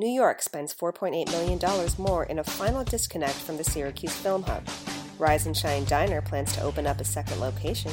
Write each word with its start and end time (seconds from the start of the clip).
New 0.00 0.06
York 0.06 0.40
spends 0.40 0.72
$4.8 0.72 1.28
million 1.32 1.88
more 1.98 2.22
in 2.22 2.38
a 2.38 2.44
final 2.44 2.84
disconnect 2.84 3.34
from 3.34 3.56
the 3.56 3.64
Syracuse 3.64 4.14
Film 4.14 4.44
Hub. 4.44 4.62
Rise 5.18 5.46
and 5.46 5.56
Shine 5.56 5.84
Diner 5.86 6.22
plans 6.22 6.52
to 6.52 6.62
open 6.62 6.86
up 6.86 7.00
a 7.00 7.04
second 7.04 7.40
location. 7.40 7.90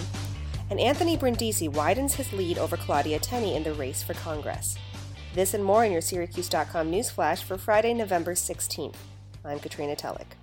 And 0.70 0.80
Anthony 0.80 1.18
Brindisi 1.18 1.68
widens 1.68 2.14
his 2.14 2.32
lead 2.32 2.60
over 2.60 2.78
Claudia 2.78 3.18
Tenney 3.18 3.56
in 3.56 3.64
the 3.64 3.74
race 3.74 4.04
for 4.04 4.14
Congress. 4.14 4.78
This 5.34 5.56
and 5.56 5.64
more 5.66 5.84
in 5.84 5.92
your 5.92 6.02
Syracuse.com 6.02 6.92
news 6.92 7.10
flash 7.10 7.42
for 7.42 7.58
Friday, 7.58 7.96
November 7.96 8.36
16th. 8.36 8.98
I'm 9.44 9.58
Katrina 9.58 9.96
Tulloch. 9.96 10.38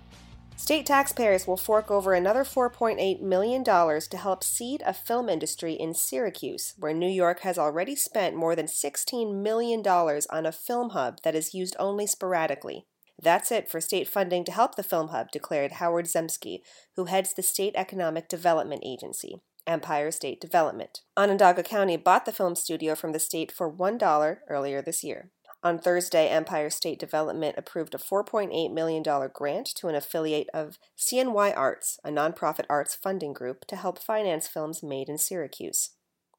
State 0.63 0.85
taxpayers 0.85 1.45
will 1.45 1.57
fork 1.57 1.91
over 1.91 2.13
another 2.13 2.45
$4.8 2.45 3.19
million 3.19 3.65
to 3.65 4.17
help 4.17 4.45
seed 4.45 4.81
a 4.85 4.93
film 4.93 5.27
industry 5.27 5.73
in 5.73 5.93
Syracuse, 5.93 6.73
where 6.79 6.93
New 6.93 7.09
York 7.09 7.41
has 7.41 7.57
already 7.57 7.97
spent 7.97 8.33
more 8.33 8.55
than 8.55 8.67
$16 8.67 9.41
million 9.43 9.85
on 9.85 10.45
a 10.45 10.53
film 10.53 10.91
hub 10.91 11.19
that 11.25 11.35
is 11.35 11.53
used 11.53 11.75
only 11.79 12.07
sporadically. 12.07 12.85
That's 13.21 13.51
it 13.51 13.67
for 13.67 13.81
state 13.81 14.07
funding 14.07 14.45
to 14.45 14.53
help 14.53 14.75
the 14.75 14.83
Film 14.83 15.09
Hub, 15.09 15.31
declared 15.33 15.73
Howard 15.73 16.05
Zemsky, 16.05 16.59
who 16.95 17.05
heads 17.05 17.33
the 17.33 17.43
State 17.43 17.73
Economic 17.75 18.29
Development 18.29 18.81
Agency, 18.85 19.41
Empire 19.67 20.11
State 20.11 20.39
Development. 20.39 21.01
Onondaga 21.17 21.63
County 21.63 21.97
bought 21.97 22.23
the 22.23 22.31
film 22.31 22.55
studio 22.55 22.95
from 22.95 23.11
the 23.11 23.19
state 23.19 23.51
for 23.51 23.69
$1 23.69 24.37
earlier 24.49 24.81
this 24.81 25.03
year. 25.03 25.29
On 25.63 25.79
Thursday, 25.79 26.27
Empire 26.27 26.69
State 26.69 26.99
Development 26.99 27.55
approved 27.57 27.95
a 27.95 27.97
$4.8 27.97 28.73
million 28.73 29.01
grant 29.33 29.67
to 29.75 29.87
an 29.87 29.95
affiliate 29.95 30.49
of 30.53 30.77
CNY 30.97 31.55
Arts, 31.55 31.99
a 32.03 32.09
nonprofit 32.09 32.65
arts 32.69 32.95
funding 32.95 33.31
group, 33.31 33.63
to 33.67 33.77
help 33.77 33.97
finance 33.97 34.45
films 34.45 34.83
made 34.83 35.07
in 35.07 35.17
Syracuse. 35.17 35.91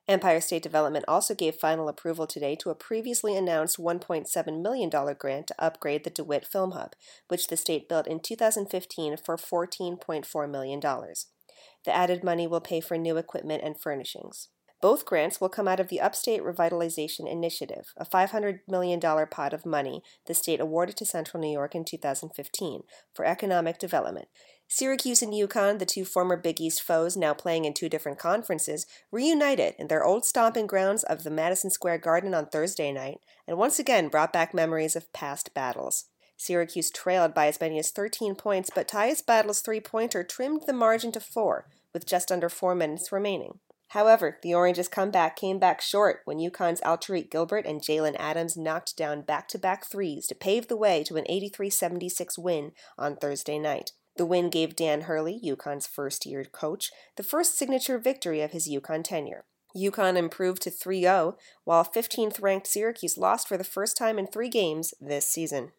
Empire 0.06 0.42
State 0.42 0.62
Development 0.62 1.06
also 1.08 1.34
gave 1.34 1.54
final 1.54 1.88
approval 1.88 2.26
today 2.26 2.54
to 2.56 2.68
a 2.68 2.74
previously 2.74 3.34
announced 3.34 3.78
$1.7 3.78 4.62
million 4.62 4.90
grant 4.90 5.46
to 5.46 5.54
upgrade 5.58 6.04
the 6.04 6.10
DeWitt 6.10 6.46
Film 6.46 6.72
Hub, 6.72 6.92
which 7.28 7.48
the 7.48 7.56
state 7.56 7.88
built 7.88 8.06
in 8.06 8.20
2015 8.20 9.16
for 9.16 9.38
$14.4 9.38 10.50
million. 10.50 10.80
The 10.80 11.96
added 11.96 12.22
money 12.22 12.46
will 12.46 12.60
pay 12.60 12.82
for 12.82 12.98
new 12.98 13.16
equipment 13.16 13.62
and 13.64 13.80
furnishings. 13.80 14.48
Both 14.84 15.06
grants 15.06 15.40
will 15.40 15.48
come 15.48 15.66
out 15.66 15.80
of 15.80 15.88
the 15.88 16.02
Upstate 16.02 16.42
Revitalization 16.42 17.26
Initiative, 17.26 17.94
a 17.96 18.04
$500 18.04 18.60
million 18.68 19.00
pot 19.00 19.54
of 19.54 19.64
money 19.64 20.02
the 20.26 20.34
state 20.34 20.60
awarded 20.60 20.94
to 20.98 21.06
Central 21.06 21.40
New 21.40 21.50
York 21.50 21.74
in 21.74 21.86
2015 21.86 22.82
for 23.14 23.24
economic 23.24 23.78
development. 23.78 24.28
Syracuse 24.68 25.22
and 25.22 25.32
UConn, 25.32 25.78
the 25.78 25.86
two 25.86 26.04
former 26.04 26.36
Big 26.36 26.60
East 26.60 26.82
foes 26.82 27.16
now 27.16 27.32
playing 27.32 27.64
in 27.64 27.72
two 27.72 27.88
different 27.88 28.18
conferences, 28.18 28.84
reunited 29.10 29.74
in 29.78 29.88
their 29.88 30.04
old 30.04 30.26
stomping 30.26 30.66
grounds 30.66 31.02
of 31.02 31.24
the 31.24 31.30
Madison 31.30 31.70
Square 31.70 32.00
Garden 32.00 32.34
on 32.34 32.44
Thursday 32.44 32.92
night 32.92 33.20
and 33.48 33.56
once 33.56 33.78
again 33.78 34.08
brought 34.08 34.34
back 34.34 34.52
memories 34.52 34.94
of 34.94 35.10
past 35.14 35.54
battles. 35.54 36.10
Syracuse 36.36 36.90
trailed 36.90 37.32
by 37.32 37.46
as 37.46 37.58
many 37.58 37.78
as 37.78 37.90
13 37.90 38.34
points, 38.34 38.68
but 38.74 38.88
Tyus 38.88 39.24
Battle's 39.24 39.62
three 39.62 39.80
pointer 39.80 40.22
trimmed 40.22 40.64
the 40.66 40.74
margin 40.74 41.10
to 41.12 41.20
four, 41.20 41.70
with 41.94 42.04
just 42.04 42.30
under 42.30 42.50
four 42.50 42.74
minutes 42.74 43.10
remaining. 43.10 43.60
However, 43.94 44.38
the 44.42 44.52
Oranges' 44.52 44.88
comeback 44.88 45.36
came 45.36 45.60
back 45.60 45.80
short 45.80 46.22
when 46.24 46.38
UConn's 46.38 46.80
Alterique 46.80 47.30
Gilbert 47.30 47.64
and 47.64 47.80
Jalen 47.80 48.16
Adams 48.18 48.56
knocked 48.56 48.96
down 48.96 49.22
back 49.22 49.46
to 49.50 49.58
back 49.58 49.86
threes 49.86 50.26
to 50.26 50.34
pave 50.34 50.66
the 50.66 50.76
way 50.76 51.04
to 51.04 51.14
an 51.16 51.24
83 51.28 51.70
76 51.70 52.36
win 52.36 52.72
on 52.98 53.14
Thursday 53.14 53.56
night. 53.56 53.92
The 54.16 54.26
win 54.26 54.50
gave 54.50 54.74
Dan 54.74 55.02
Hurley, 55.02 55.40
UConn's 55.44 55.86
first 55.86 56.26
year 56.26 56.44
coach, 56.44 56.90
the 57.14 57.22
first 57.22 57.56
signature 57.56 57.96
victory 57.98 58.40
of 58.40 58.50
his 58.50 58.68
UConn 58.68 59.04
tenure. 59.04 59.44
UConn 59.76 60.16
improved 60.16 60.62
to 60.62 60.72
3 60.72 61.02
0, 61.02 61.36
while 61.62 61.84
15th 61.84 62.42
ranked 62.42 62.66
Syracuse 62.66 63.16
lost 63.16 63.46
for 63.46 63.56
the 63.56 63.62
first 63.62 63.96
time 63.96 64.18
in 64.18 64.26
three 64.26 64.48
games 64.48 64.92
this 65.00 65.24
season. 65.24 65.70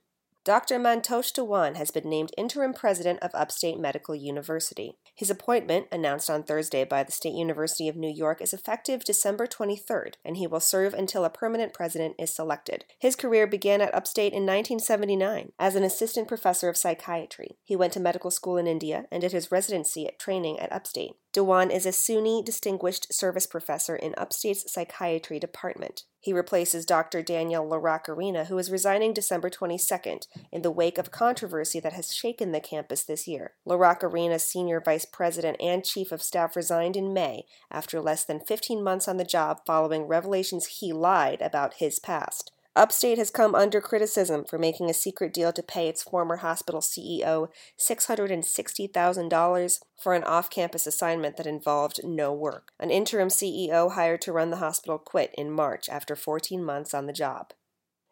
Dr. 0.45 0.77
Mantosh 0.77 1.33
Dewan 1.33 1.73
has 1.73 1.89
been 1.89 2.07
named 2.07 2.29
interim 2.37 2.71
president 2.71 3.17
of 3.23 3.31
Upstate 3.33 3.79
Medical 3.79 4.13
University. 4.13 4.95
His 5.15 5.31
appointment, 5.31 5.87
announced 5.91 6.29
on 6.29 6.43
Thursday 6.43 6.83
by 6.83 7.01
the 7.01 7.11
State 7.11 7.33
University 7.33 7.89
of 7.89 7.95
New 7.95 8.13
York, 8.13 8.43
is 8.43 8.53
effective 8.53 9.03
December 9.03 9.47
23rd, 9.47 10.17
and 10.23 10.37
he 10.37 10.45
will 10.45 10.59
serve 10.59 10.93
until 10.93 11.25
a 11.25 11.31
permanent 11.31 11.73
president 11.73 12.13
is 12.19 12.31
selected. 12.31 12.85
His 12.99 13.15
career 13.15 13.47
began 13.47 13.81
at 13.81 13.95
Upstate 13.95 14.33
in 14.33 14.43
1979 14.43 15.51
as 15.57 15.75
an 15.75 15.83
assistant 15.83 16.27
professor 16.27 16.69
of 16.69 16.77
psychiatry. 16.77 17.57
He 17.63 17.75
went 17.75 17.93
to 17.93 17.99
medical 17.99 18.29
school 18.29 18.57
in 18.57 18.67
India 18.67 19.05
and 19.11 19.21
did 19.21 19.31
his 19.31 19.51
residency 19.51 20.05
at 20.05 20.19
training 20.19 20.59
at 20.59 20.71
Upstate. 20.71 21.13
Dewan 21.35 21.69
is 21.69 21.85
a 21.85 21.91
SUNY 21.91 22.45
Distinguished 22.45 23.13
Service 23.13 23.45
Professor 23.45 23.93
in 23.93 24.15
Upstate's 24.17 24.71
Psychiatry 24.71 25.37
Department. 25.37 26.03
He 26.21 26.31
replaces 26.31 26.85
Dr. 26.85 27.21
Danielle 27.21 27.67
Laraque-Arena, 27.67 28.45
who 28.45 28.57
is 28.57 28.71
resigning 28.71 29.11
December 29.13 29.49
22nd 29.49 30.27
in 30.53 30.61
the 30.61 30.71
wake 30.71 30.97
of 30.97 31.11
controversy 31.11 31.81
that 31.81 31.91
has 31.91 32.13
shaken 32.13 32.53
the 32.53 32.61
campus 32.61 33.03
this 33.03 33.27
year. 33.27 33.51
Laraque-Arena's 33.67 34.45
senior 34.45 34.79
vice 34.79 35.03
president 35.03 35.57
and 35.59 35.83
chief 35.83 36.13
of 36.13 36.23
staff 36.23 36.55
resigned 36.55 36.95
in 36.95 37.13
May 37.13 37.43
after 37.69 37.99
less 37.99 38.23
than 38.23 38.39
15 38.39 38.81
months 38.81 39.09
on 39.09 39.17
the 39.17 39.25
job 39.25 39.59
following 39.65 40.03
revelations 40.03 40.79
he 40.79 40.93
lied 40.93 41.41
about 41.41 41.75
his 41.79 41.99
past. 41.99 42.53
Upstate 42.77 43.17
has 43.17 43.29
come 43.29 43.55
under 43.55 43.79
criticism 43.79 44.43
for 44.43 44.59
making 44.59 44.89
a 44.89 44.93
secret 44.93 45.33
deal 45.33 45.53
to 45.53 45.63
pay 45.63 45.87
its 45.87 46.03
former 46.03 46.35
hospital 46.37 46.81
CEO 46.81 47.47
$660,000 47.79 49.79
for 49.97 50.13
an 50.13 50.25
off 50.25 50.49
campus 50.49 50.85
assignment 50.85 51.37
that 51.37 51.47
involved 51.47 52.01
no 52.03 52.33
work. 52.33 52.73
An 52.77 52.91
interim 52.91 53.29
CEO 53.29 53.93
hired 53.93 54.19
to 54.21 54.33
run 54.33 54.49
the 54.49 54.57
hospital 54.57 54.97
quit 54.97 55.33
in 55.37 55.51
March 55.51 55.87
after 55.87 56.17
14 56.17 56.61
months 56.61 56.93
on 56.93 57.05
the 57.05 57.13
job. 57.13 57.53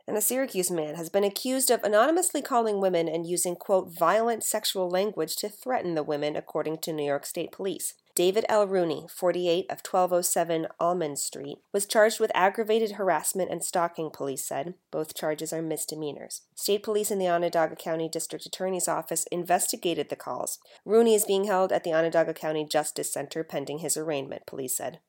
And 0.08 0.16
a 0.16 0.22
Syracuse 0.22 0.72
man 0.72 0.96
has 0.96 1.10
been 1.10 1.26
accused 1.26 1.70
of 1.70 1.84
anonymously 1.84 2.42
calling 2.42 2.80
women 2.80 3.10
and 3.10 3.28
using, 3.28 3.56
quote, 3.56 3.90
violent 3.98 4.46
sexual 4.46 4.90
language 4.90 5.36
to 5.38 5.50
threaten 5.50 5.96
the 5.96 6.04
women, 6.04 6.38
according 6.38 6.78
to 6.80 6.94
New 6.94 7.06
York 7.06 7.26
State 7.26 7.52
Police. 7.52 7.96
David 8.16 8.46
L. 8.48 8.68
Rooney, 8.68 9.08
48 9.10 9.66
of 9.72 9.80
1207 9.80 10.68
Almond 10.80 11.18
Street, 11.18 11.58
was 11.72 11.88
charged 11.88 12.20
with 12.20 12.30
aggravated 12.36 12.92
harassment 12.92 13.50
and 13.50 13.64
stalking, 13.64 14.12
police 14.12 14.46
said. 14.46 14.76
Both 14.92 15.16
charges 15.16 15.52
are 15.52 15.64
misdemeanors. 15.64 16.42
State 16.54 16.84
police 16.84 17.10
in 17.10 17.18
the 17.18 17.28
Onondaga 17.28 17.76
County 17.76 18.08
District 18.08 18.46
Attorney's 18.46 18.88
Office 18.88 19.26
investigated 19.32 20.10
the 20.10 20.16
calls. 20.16 20.60
Rooney 20.86 21.16
is 21.16 21.26
being 21.26 21.46
held 21.46 21.72
at 21.72 21.84
the 21.84 21.94
Onondaga 21.94 22.36
County 22.36 22.66
Justice 22.66 23.12
Center 23.12 23.44
pending 23.44 23.80
his 23.80 23.98
arraignment, 23.98 24.46
police 24.46 24.78
said. 24.78 25.00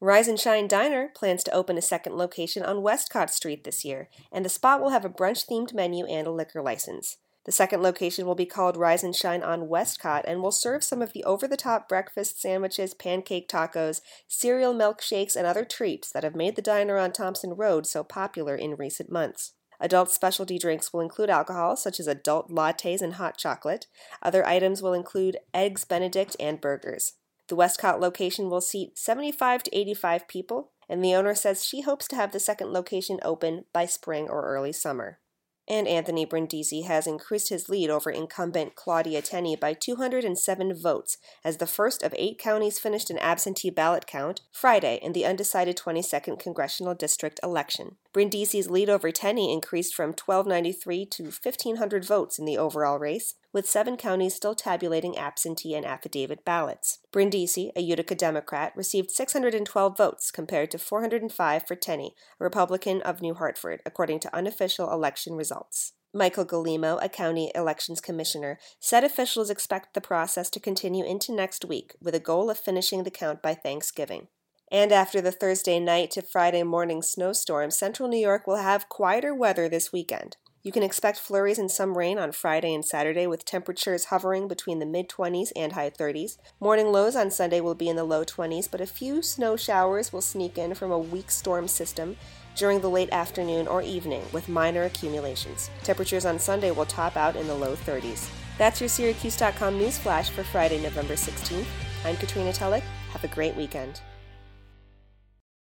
Rise 0.00 0.28
and 0.28 0.40
Shine 0.40 0.66
Diner 0.66 1.10
plans 1.14 1.44
to 1.44 1.52
open 1.52 1.76
a 1.76 1.82
second 1.82 2.16
location 2.16 2.62
on 2.62 2.82
Westcott 2.82 3.30
Street 3.30 3.64
this 3.64 3.84
year, 3.84 4.08
and 4.32 4.44
the 4.44 4.50
spot 4.50 4.80
will 4.80 4.90
have 4.90 5.04
a 5.04 5.10
brunch 5.10 5.46
themed 5.46 5.74
menu 5.74 6.06
and 6.06 6.26
a 6.26 6.30
liquor 6.30 6.62
license. 6.62 7.18
The 7.46 7.52
second 7.52 7.80
location 7.80 8.26
will 8.26 8.34
be 8.34 8.44
called 8.44 8.76
Rise 8.76 9.04
and 9.04 9.14
Shine 9.14 9.44
on 9.44 9.68
Westcott 9.68 10.24
and 10.26 10.42
will 10.42 10.50
serve 10.50 10.82
some 10.82 11.00
of 11.00 11.12
the 11.12 11.22
over 11.22 11.46
the 11.46 11.56
top 11.56 11.88
breakfast 11.88 12.40
sandwiches, 12.42 12.92
pancake 12.92 13.48
tacos, 13.48 14.00
cereal 14.26 14.74
milkshakes, 14.74 15.36
and 15.36 15.46
other 15.46 15.64
treats 15.64 16.10
that 16.10 16.24
have 16.24 16.34
made 16.34 16.56
the 16.56 16.62
diner 16.62 16.98
on 16.98 17.12
Thompson 17.12 17.54
Road 17.54 17.86
so 17.86 18.02
popular 18.02 18.56
in 18.56 18.74
recent 18.74 19.12
months. 19.12 19.52
Adult 19.78 20.10
specialty 20.10 20.58
drinks 20.58 20.92
will 20.92 21.00
include 21.00 21.30
alcohol, 21.30 21.76
such 21.76 22.00
as 22.00 22.08
adult 22.08 22.50
lattes 22.50 23.00
and 23.00 23.14
hot 23.14 23.38
chocolate. 23.38 23.86
Other 24.20 24.44
items 24.44 24.82
will 24.82 24.92
include 24.94 25.38
eggs 25.54 25.84
benedict 25.84 26.34
and 26.40 26.60
burgers. 26.60 27.12
The 27.46 27.54
Westcott 27.54 28.00
location 28.00 28.50
will 28.50 28.60
seat 28.60 28.98
75 28.98 29.62
to 29.64 29.78
85 29.78 30.26
people, 30.26 30.72
and 30.88 31.04
the 31.04 31.14
owner 31.14 31.36
says 31.36 31.64
she 31.64 31.82
hopes 31.82 32.08
to 32.08 32.16
have 32.16 32.32
the 32.32 32.40
second 32.40 32.72
location 32.72 33.20
open 33.22 33.66
by 33.72 33.86
spring 33.86 34.28
or 34.28 34.42
early 34.42 34.72
summer 34.72 35.20
and 35.68 35.88
Anthony 35.88 36.24
Brindisi 36.24 36.82
has 36.82 37.06
increased 37.06 37.48
his 37.48 37.68
lead 37.68 37.90
over 37.90 38.10
incumbent 38.10 38.74
Claudia 38.74 39.22
Tenney 39.22 39.56
by 39.56 39.72
207 39.72 40.74
votes 40.74 41.18
as 41.44 41.56
the 41.56 41.66
first 41.66 42.02
of 42.02 42.14
eight 42.16 42.38
counties 42.38 42.78
finished 42.78 43.10
an 43.10 43.18
absentee 43.18 43.70
ballot 43.70 44.06
count 44.06 44.42
Friday 44.52 44.98
in 45.02 45.12
the 45.12 45.24
undecided 45.26 45.76
22nd 45.76 46.38
congressional 46.38 46.94
district 46.94 47.40
election. 47.42 47.96
Brindisi's 48.12 48.70
lead 48.70 48.88
over 48.88 49.10
Tenney 49.10 49.52
increased 49.52 49.94
from 49.94 50.10
1293 50.10 51.06
to 51.06 51.24
1500 51.24 52.04
votes 52.04 52.38
in 52.38 52.44
the 52.44 52.56
overall 52.56 52.98
race, 52.98 53.34
with 53.56 53.66
seven 53.66 53.96
counties 53.96 54.34
still 54.34 54.54
tabulating 54.54 55.16
absentee 55.16 55.74
and 55.74 55.86
affidavit 55.86 56.44
ballots. 56.44 56.98
Brindisi, 57.10 57.72
a 57.74 57.80
Utica 57.80 58.14
Democrat, 58.14 58.70
received 58.76 59.10
612 59.10 59.96
votes 59.96 60.30
compared 60.30 60.70
to 60.70 60.78
405 60.78 61.66
for 61.66 61.74
Tenney, 61.74 62.14
a 62.38 62.44
Republican 62.44 63.00
of 63.00 63.22
New 63.22 63.32
Hartford, 63.32 63.80
according 63.86 64.20
to 64.20 64.36
unofficial 64.36 64.92
election 64.92 65.36
results. 65.36 65.94
Michael 66.12 66.44
Galimo, 66.44 67.02
a 67.02 67.08
county 67.08 67.50
elections 67.54 67.98
commissioner, 67.98 68.58
said 68.78 69.04
officials 69.04 69.48
expect 69.48 69.94
the 69.94 70.02
process 70.02 70.50
to 70.50 70.60
continue 70.60 71.06
into 71.06 71.34
next 71.34 71.64
week 71.64 71.94
with 71.98 72.14
a 72.14 72.20
goal 72.20 72.50
of 72.50 72.58
finishing 72.58 73.04
the 73.04 73.10
count 73.10 73.40
by 73.40 73.54
Thanksgiving. 73.54 74.28
And 74.70 74.92
after 74.92 75.22
the 75.22 75.32
Thursday 75.32 75.80
night 75.80 76.10
to 76.10 76.20
Friday 76.20 76.62
morning 76.62 77.00
snowstorm, 77.00 77.70
central 77.70 78.10
New 78.10 78.18
York 78.18 78.46
will 78.46 78.56
have 78.56 78.90
quieter 78.90 79.34
weather 79.34 79.66
this 79.66 79.94
weekend. 79.94 80.36
You 80.66 80.72
can 80.72 80.82
expect 80.82 81.20
flurries 81.20 81.60
and 81.60 81.70
some 81.70 81.96
rain 81.96 82.18
on 82.18 82.32
Friday 82.32 82.74
and 82.74 82.84
Saturday 82.84 83.28
with 83.28 83.44
temperatures 83.44 84.06
hovering 84.06 84.48
between 84.48 84.80
the 84.80 84.84
mid 84.84 85.08
20s 85.08 85.52
and 85.54 85.74
high 85.74 85.90
30s. 85.90 86.38
Morning 86.58 86.88
lows 86.88 87.14
on 87.14 87.30
Sunday 87.30 87.60
will 87.60 87.76
be 87.76 87.88
in 87.88 87.94
the 87.94 88.02
low 88.02 88.24
20s, 88.24 88.68
but 88.68 88.80
a 88.80 88.86
few 88.86 89.22
snow 89.22 89.54
showers 89.54 90.12
will 90.12 90.20
sneak 90.20 90.58
in 90.58 90.74
from 90.74 90.90
a 90.90 90.98
weak 90.98 91.30
storm 91.30 91.68
system 91.68 92.16
during 92.56 92.80
the 92.80 92.90
late 92.90 93.10
afternoon 93.12 93.68
or 93.68 93.80
evening 93.80 94.22
with 94.32 94.48
minor 94.48 94.82
accumulations. 94.82 95.70
Temperatures 95.84 96.26
on 96.26 96.36
Sunday 96.36 96.72
will 96.72 96.84
top 96.84 97.16
out 97.16 97.36
in 97.36 97.46
the 97.46 97.54
low 97.54 97.76
30s. 97.76 98.28
That's 98.58 98.80
your 98.80 98.88
Syracuse.com 98.88 99.78
news 99.78 99.98
flash 99.98 100.30
for 100.30 100.42
Friday, 100.42 100.82
November 100.82 101.14
16th. 101.14 101.64
I'm 102.04 102.16
Katrina 102.16 102.52
Tulloch. 102.52 102.82
Have 103.12 103.22
a 103.22 103.28
great 103.28 103.54
weekend. 103.54 104.00